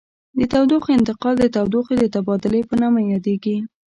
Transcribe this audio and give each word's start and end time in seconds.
تودوخې 0.51 0.91
انتقال 0.99 1.35
د 1.39 1.45
تودوخې 1.55 1.95
د 1.99 2.05
تبادل 2.15 2.53
په 2.69 2.75
نامه 2.81 3.01
یادیږي. 3.13 3.57